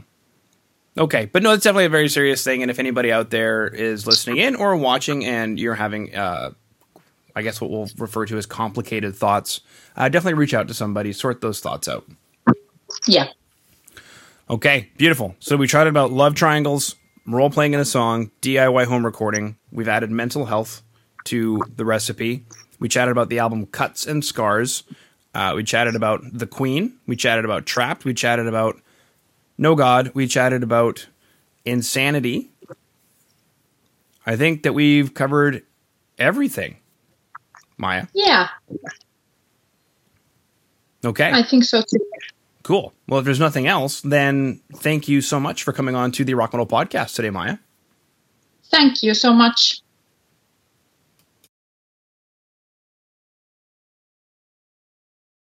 Okay, 0.98 1.26
but 1.26 1.42
no, 1.42 1.54
it's 1.54 1.64
definitely 1.64 1.86
a 1.86 1.90
very 1.90 2.10
serious 2.10 2.44
thing. 2.44 2.62
And 2.62 2.70
if 2.70 2.80
anybody 2.80 3.14
out 3.14 3.30
there 3.30 3.66
is 3.66 4.06
listening 4.06 4.38
in 4.38 4.56
or 4.58 4.76
watching, 4.76 5.24
and 5.24 5.58
you're 5.58 5.76
having, 5.76 6.14
uh, 6.14 6.52
I 7.34 7.44
guess 7.44 7.62
what 7.62 7.70
we'll 7.70 7.88
refer 7.98 8.26
to 8.26 8.38
as 8.38 8.46
complicated 8.46 9.16
thoughts, 9.16 9.62
uh, 9.96 10.10
definitely 10.10 10.38
reach 10.38 10.54
out 10.54 10.68
to 10.68 10.74
somebody, 10.74 11.14
sort 11.14 11.40
those 11.40 11.62
thoughts 11.62 11.88
out. 11.88 12.06
Yeah. 13.08 13.28
Okay, 14.50 14.90
beautiful. 14.98 15.36
So 15.40 15.58
we 15.58 15.68
chatted 15.68 15.90
about 15.92 16.12
love 16.12 16.36
triangles, 16.36 16.96
role 17.26 17.50
playing 17.50 17.74
in 17.74 17.80
a 17.80 17.86
song, 17.86 18.32
DIY 18.42 18.86
home 18.86 19.06
recording. 19.06 19.58
We've 19.72 19.88
added 19.90 20.10
mental 20.10 20.46
health 20.46 20.82
to 21.26 21.62
the 21.76 21.84
recipe. 21.84 22.46
We 22.80 22.88
chatted 22.88 23.12
about 23.12 23.30
the 23.30 23.40
album 23.40 23.66
Cuts 23.66 24.06
and 24.06 24.24
Scars. 24.24 24.84
Uh, 25.34 25.54
we 25.56 25.64
chatted 25.64 25.96
about 25.96 26.22
The 26.32 26.48
Queen. 26.48 26.98
We 27.06 27.16
chatted 27.16 27.44
about 27.46 27.66
Trapped. 27.66 28.06
We 28.06 28.14
chatted 28.14 28.48
about 28.48 28.80
No 29.58 29.76
God. 29.76 30.12
We 30.14 30.28
chatted 30.28 30.64
about 30.64 31.08
Insanity. 31.66 32.50
I 34.26 34.36
think 34.36 34.64
that 34.64 34.74
we've 34.74 35.14
covered 35.14 35.64
everything, 36.18 36.78
Maija. 37.80 38.08
Yeah, 38.14 38.48
Okay. 41.06 41.32
I 41.32 41.44
think 41.44 41.64
so 41.64 41.82
too. 41.82 42.00
Cool. 42.68 42.94
Well, 43.08 43.20
if 43.20 43.24
there's 43.24 43.40
nothing 43.40 43.66
else, 43.66 44.02
then 44.02 44.60
thank 44.76 45.08
you 45.08 45.22
so 45.22 45.40
much 45.40 45.64
for 45.64 45.72
coming 45.72 45.96
on 45.96 46.12
to 46.12 46.26
the 46.26 46.34
Rock 46.34 46.52
Metal 46.52 46.68
Podcast 46.68 47.16
today, 47.16 47.30
Maija. 47.30 47.60
Thank 48.70 49.02
you 49.04 49.14
so 49.14 49.32
much. 49.32 49.80